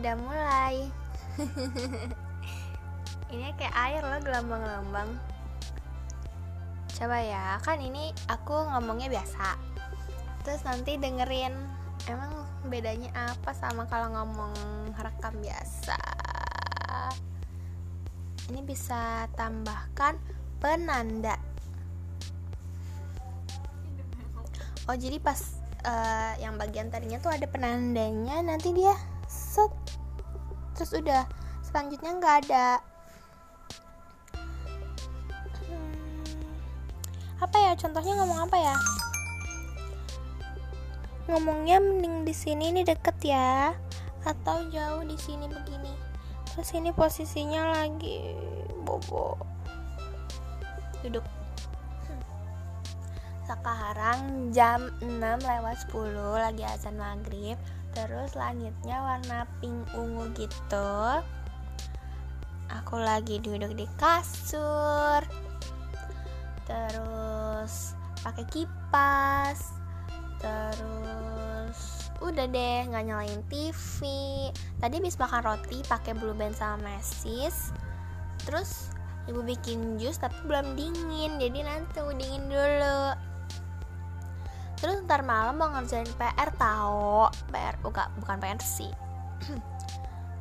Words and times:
udah 0.00 0.16
mulai. 0.16 0.76
Ini 3.32 3.52
kayak 3.60 3.76
air 3.76 4.00
loh 4.00 4.20
gelambang-gelambang. 4.24 5.12
Coba 6.96 7.20
ya 7.20 7.60
kan 7.60 7.80
ini 7.80 8.12
aku 8.28 8.52
ngomongnya 8.74 9.12
biasa. 9.12 9.60
Terus 10.44 10.64
nanti 10.64 10.96
dengerin 10.96 11.52
emang 12.08 12.32
bedanya 12.68 13.12
apa 13.32 13.52
sama 13.52 13.84
kalau 13.88 14.08
ngomong 14.12 14.52
rekam 14.98 15.36
biasa? 15.40 15.96
Ini 18.50 18.60
bisa 18.66 19.30
tambahkan 19.38 20.18
penanda. 20.58 21.38
Oh 24.90 24.96
jadi 24.98 25.22
pas 25.22 25.38
uh, 25.86 26.34
yang 26.42 26.58
bagian 26.58 26.90
tadinya 26.90 27.22
tuh 27.22 27.30
ada 27.30 27.46
penandanya 27.46 28.42
nanti 28.42 28.74
dia 28.74 28.92
terus 30.80 30.96
udah 30.96 31.28
selanjutnya 31.60 32.16
nggak 32.16 32.36
ada. 32.48 32.80
Apa 37.36 37.56
ya 37.60 37.76
contohnya 37.76 38.16
ngomong 38.16 38.48
apa 38.48 38.56
ya? 38.56 38.76
Ngomongnya 41.28 41.84
mending 41.84 42.24
di 42.24 42.32
sini 42.32 42.72
ini 42.72 42.80
deket 42.80 43.12
ya 43.20 43.76
atau 44.24 44.64
jauh 44.72 45.04
di 45.04 45.20
sini 45.20 45.52
begini. 45.52 45.92
Terus 46.48 46.72
ini 46.72 46.96
posisinya 46.96 47.76
lagi 47.76 48.32
bobo. 48.80 49.36
Duduk 51.04 51.28
sekarang 53.50 54.54
jam 54.54 54.94
6 55.02 55.18
lewat 55.42 55.76
10 55.90 56.14
lagi 56.38 56.62
azan 56.62 56.94
maghrib. 56.94 57.58
Terus 57.90 58.38
langitnya 58.38 59.02
warna 59.02 59.50
pink 59.58 59.90
ungu 59.98 60.30
gitu. 60.38 60.94
Aku 62.70 62.94
lagi 63.02 63.42
duduk 63.42 63.74
di 63.74 63.90
kasur. 63.98 65.26
Terus 66.62 67.98
pakai 68.22 68.46
kipas. 68.46 69.74
Terus 70.38 72.00
udah 72.20 72.46
deh 72.52 72.84
nggak 72.84 73.04
nyalain 73.08 73.40
TV 73.48 73.98
tadi 74.76 75.00
habis 75.00 75.16
makan 75.16 75.40
roti 75.40 75.80
pakai 75.88 76.12
blue 76.12 76.36
band 76.36 76.52
sama 76.52 77.00
mesis 77.00 77.72
terus 78.44 78.92
ibu 79.24 79.40
bikin 79.40 79.96
jus 79.96 80.20
tapi 80.20 80.36
belum 80.44 80.76
dingin 80.76 81.40
jadi 81.40 81.64
nanti 81.64 81.88
tunggu 81.96 82.12
dingin 82.20 82.44
dulu 82.52 83.16
terus 84.80 85.04
ntar 85.04 85.20
malam 85.20 85.60
mau 85.60 85.68
ngerjain 85.76 86.08
PR 86.16 86.50
tau. 86.56 87.28
PR 87.52 87.76
bukan 87.84 88.08
bukan 88.18 88.36
PR 88.40 88.60
sih. 88.64 88.90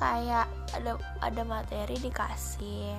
Kayak 0.00 0.48
ada 0.72 0.96
ada 1.20 1.42
materi 1.44 2.00
dikasih. 2.00 2.96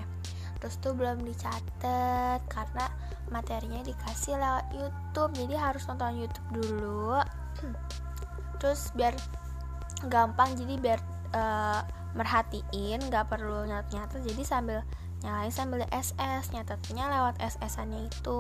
Terus 0.62 0.76
tuh 0.80 0.94
belum 0.96 1.26
dicatat 1.26 2.40
karena 2.48 2.86
materinya 3.34 3.82
dikasih 3.82 4.38
lewat 4.38 4.66
YouTube. 4.72 5.34
Jadi 5.36 5.56
harus 5.58 5.84
nonton 5.90 6.22
YouTube 6.22 6.50
dulu. 6.54 7.20
Terus 8.62 8.94
biar 8.94 9.18
gampang 10.08 10.54
jadi 10.56 10.78
biar 10.80 11.00
uh, 11.34 11.82
merhatiin 12.14 13.02
nggak 13.10 13.26
perlu 13.28 13.66
nyatet-nyatet. 13.66 14.22
Jadi 14.22 14.44
sambil 14.46 14.80
nyalain 15.24 15.52
sambil 15.56 15.88
SS 15.90 16.52
nyatetnya 16.52 17.08
lewat 17.08 17.40
SS-annya 17.40 18.12
itu 18.12 18.40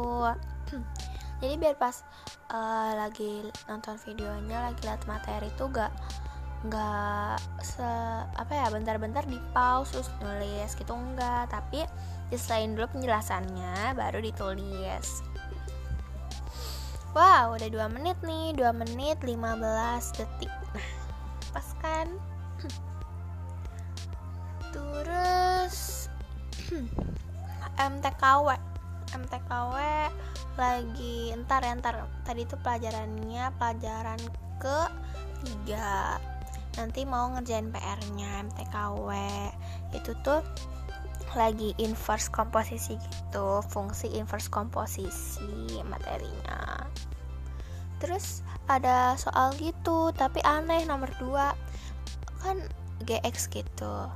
jadi 1.40 1.56
biar 1.58 1.76
pas 1.80 2.04
uh, 2.54 2.92
lagi 2.98 3.48
nonton 3.66 3.98
videonya 4.06 4.70
lagi 4.70 4.82
lihat 4.86 5.04
materi 5.10 5.50
itu 5.50 5.66
gak 5.72 5.94
nggak 6.64 7.44
se 7.60 7.84
apa 8.40 8.54
ya 8.56 8.72
bentar-bentar 8.72 9.28
di 9.28 9.36
pause 9.52 9.92
terus 9.92 10.08
nulis 10.24 10.72
gitu 10.80 10.96
enggak 10.96 11.52
tapi 11.52 11.84
diselain 12.32 12.72
dulu 12.72 12.88
penjelasannya 12.96 13.92
baru 14.00 14.24
ditulis. 14.24 15.22
Wow 17.14 17.60
udah 17.60 17.70
2 17.70 17.94
menit 17.94 18.18
nih 18.24 18.56
2 18.58 18.64
menit 18.74 19.20
15 19.22 20.18
detik. 20.18 20.50
Nah 20.74 20.90
pas 21.54 21.68
kan? 21.84 22.08
Terus 24.74 26.08
MTKW 27.92 28.73
MTKW 29.16 29.76
lagi 30.58 31.34
entar 31.34 31.62
ya 31.66 31.74
entar. 31.74 32.06
Tadi 32.26 32.46
itu 32.46 32.56
pelajarannya 32.62 33.54
pelajaran 33.58 34.20
ke 34.62 34.78
tiga 35.44 36.18
nanti 36.74 37.06
mau 37.06 37.30
ngerjain 37.30 37.70
PR-nya 37.70 38.50
MTKW 38.50 39.10
itu 39.94 40.12
tuh 40.26 40.42
lagi 41.34 41.74
inverse 41.82 42.30
komposisi 42.30 42.98
gitu 42.98 43.62
fungsi 43.70 44.10
inverse 44.14 44.50
komposisi 44.50 45.82
materinya. 45.86 46.86
Terus 47.98 48.42
ada 48.70 49.18
soal 49.18 49.54
gitu 49.58 50.14
tapi 50.14 50.42
aneh 50.46 50.86
nomor 50.86 51.10
2 51.18 52.42
kan 52.42 52.58
GX 53.06 53.50
gitu. 53.50 54.10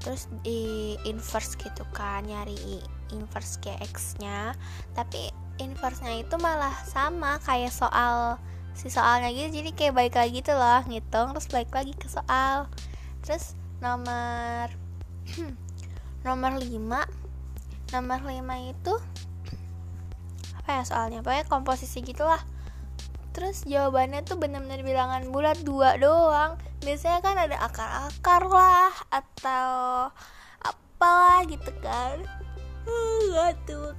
Terus 0.00 0.28
di 0.42 0.94
inverse 1.08 1.56
gitu 1.60 1.84
kan 1.92 2.24
nyari 2.24 2.80
inverse 3.12 3.60
GX 3.60 4.18
nya 4.24 4.56
tapi 4.96 5.30
inverse 5.60 6.00
nya 6.02 6.18
itu 6.18 6.34
malah 6.40 6.74
sama 6.88 7.38
kayak 7.44 7.70
soal 7.70 8.40
si 8.72 8.88
soalnya 8.88 9.28
gitu. 9.32 9.62
Jadi 9.62 9.70
kayak 9.76 9.94
balik 9.94 10.14
lagi 10.16 10.40
gitu 10.40 10.52
loh 10.56 10.80
ngitung 10.88 11.36
terus 11.36 11.48
balik 11.52 11.72
lagi 11.72 11.92
ke 11.92 12.08
soal. 12.08 12.68
Terus 13.22 13.54
nomor 13.84 14.72
nomor 16.26 16.52
5 16.58 17.92
nomor 17.92 18.20
5 18.24 18.72
itu 18.72 18.94
apa 20.62 20.70
ya 20.80 20.82
soalnya? 20.86 21.20
Pokoknya 21.20 21.46
komposisi 21.46 22.00
gitulah. 22.00 22.40
Terus 23.32 23.64
jawabannya 23.64 24.24
tuh 24.28 24.36
bener-bener 24.36 24.84
bilangan 24.84 25.24
bulat 25.32 25.60
dua 25.64 25.96
doang. 25.96 26.60
Biasanya 26.84 27.20
kan 27.24 27.36
ada 27.38 27.56
akar-akar 27.64 28.42
lah 28.48 28.92
atau 29.08 30.10
apalah 30.62 31.42
gitu 31.46 31.70
kan 31.82 32.41
uh, 32.86 33.92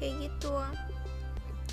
kayak 0.00 0.14
gitu. 0.24 0.56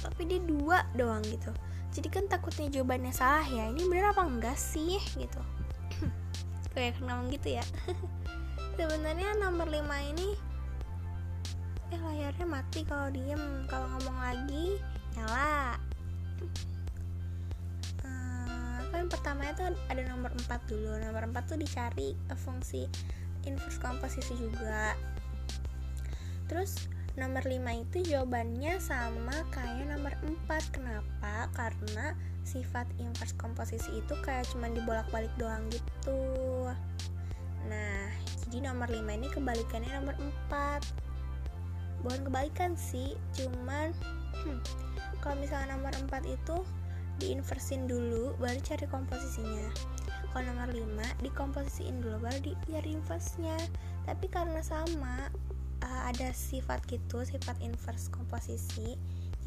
Tapi 0.03 0.21
dia 0.27 0.39
dua 0.43 0.83
doang 0.99 1.23
gitu. 1.23 1.51
Jadi 1.95 2.07
kan 2.11 2.27
takutnya 2.29 2.67
jawabannya 2.69 3.15
salah 3.15 3.47
ya. 3.47 3.71
Ini 3.71 3.81
bener 3.87 4.11
apa 4.11 4.27
enggak 4.27 4.59
sih 4.59 4.99
gitu. 5.17 5.41
Kayak 6.77 7.01
ngomong 7.01 7.33
gitu 7.33 7.57
ya. 7.57 7.65
Sebenarnya 8.77 9.33
nomor 9.41 9.65
5 9.65 9.81
ini 10.13 10.37
eh 11.87 11.97
layarnya 12.03 12.45
mati 12.45 12.85
kalau 12.85 13.09
diem. 13.09 13.65
Kalau 13.65 13.89
ngomong 13.97 14.17
lagi 14.21 14.77
nyala. 15.17 15.79
Uh, 18.05 18.77
kan 18.93 19.09
pertamanya 19.09 19.53
tuh 19.57 19.73
ada 19.89 20.01
nomor 20.05 20.29
4 20.29 20.69
dulu. 20.69 21.01
Nomor 21.01 21.33
4 21.33 21.49
tuh 21.49 21.57
dicari 21.57 22.13
fungsi 22.37 22.85
inverse 23.47 23.79
komposisi 23.79 24.35
juga. 24.35 24.93
Terus 26.51 26.91
nomor 27.15 27.41
5 27.47 27.55
itu 27.87 27.97
jawabannya 28.13 28.77
sama 28.83 29.33
kayak 29.55 29.87
nomor 29.89 30.13
4 30.45 30.75
kenapa? 30.75 31.47
Karena 31.55 32.13
sifat 32.43 32.87
inverse 32.99 33.35
komposisi 33.39 34.03
itu 34.03 34.13
kayak 34.21 34.47
cuman 34.51 34.75
dibolak-balik 34.75 35.31
doang 35.39 35.63
gitu. 35.71 36.21
Nah 37.71 38.07
jadi 38.47 38.71
nomor 38.71 38.87
5 38.87 39.03
ini 39.03 39.27
kebalikannya 39.27 39.91
nomor 39.99 40.15
4 40.47 41.07
bukan 42.05 42.21
kebalikan 42.29 42.71
sih 42.79 43.19
cuman 43.35 43.91
hmm, 44.45 44.59
kalau 45.19 45.35
misalnya 45.41 45.75
nomor 45.75 45.91
4 45.91 46.23
itu 46.23 46.63
diinversin 47.19 47.89
dulu 47.89 48.37
baru 48.39 48.55
cari 48.63 48.85
komposisinya 48.87 49.67
kalau 50.37 50.53
nomor 50.53 50.69
5 50.69 51.25
dikomposisiin 51.25 51.97
dulu 52.05 52.29
baru 52.29 52.53
cari 52.69 52.93
inverse 52.93 53.41
nya 53.41 53.57
tapi 54.05 54.29
karena 54.29 54.61
sama 54.61 55.33
uh, 55.81 56.01
ada 56.13 56.29
sifat 56.29 56.85
gitu 56.85 57.25
sifat 57.25 57.57
inverse 57.57 58.13
komposisi 58.13 58.93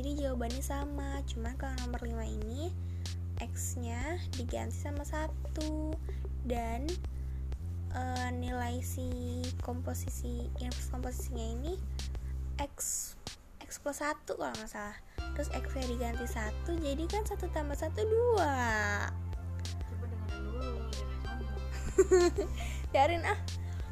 jadi 0.01 0.17
jawabannya 0.17 0.65
sama. 0.65 1.21
Cuman 1.29 1.53
kalau 1.61 1.77
nomor 1.85 2.01
5 2.01 2.25
ini 2.25 2.73
x 3.37 3.77
nya 3.77 4.17
diganti 4.33 4.73
sama 4.81 5.05
satu. 5.05 5.93
Dan 6.49 6.89
uh, 7.93 8.33
nilai 8.33 8.81
si 8.81 9.45
komposisi 9.61 10.49
inverse 10.57 10.89
komposisinya 10.89 11.45
ini 11.45 11.77
x 12.57 13.13
x 13.61 13.77
plus 13.77 14.01
1 14.01 14.25
kalau 14.25 14.57
nggak 14.57 14.73
salah. 14.73 14.97
Terus 15.37 15.53
x 15.53 15.69
nya 15.77 15.85
diganti 15.85 16.25
satu 16.25 16.73
jadi 16.81 17.05
kan 17.05 17.29
satu 17.29 17.53
tambah 17.53 17.77
satu 17.77 18.01
dua 18.01 18.57
biarin 22.93 23.23
ah. 23.25 23.39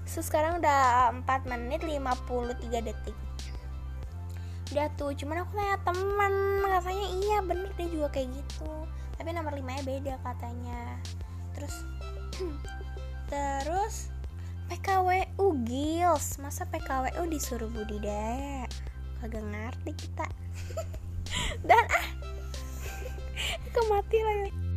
So 0.08 0.24
sekarang 0.24 0.64
udah 0.64 1.12
4 1.12 1.50
menit 1.52 1.84
53 1.84 2.80
detik. 2.80 3.16
Udah 4.72 4.88
tuh 4.96 5.12
cuman 5.12 5.44
aku 5.44 5.52
nanya 5.56 5.78
teman. 5.84 6.34
Katanya 6.64 7.06
iya 7.20 7.38
bener 7.44 7.70
dia 7.76 7.88
juga 7.92 8.08
kayak 8.12 8.32
gitu. 8.32 8.72
Tapi 9.20 9.28
nomor 9.36 9.52
5 9.52 9.64
nya 9.64 9.82
beda 9.84 10.14
katanya. 10.24 10.80
Terus 11.52 11.74
terus 13.32 13.94
PKWU 14.72 15.44
Gils. 15.68 16.40
Masa 16.40 16.64
PKWU 16.68 17.28
disuruh 17.28 17.68
budidaya? 17.68 18.64
Kagak 19.20 19.44
ngerti 19.44 19.92
kita. 19.92 20.26
Dan 21.68 21.84
ah. 21.84 22.08
Kemati 23.76 24.18
lagi 24.24 24.67